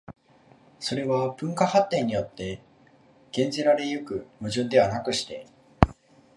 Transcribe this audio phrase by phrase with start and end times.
[0.79, 2.63] それは文化発展によって
[3.31, 5.45] 減ぜられ行く矛盾ではなくして、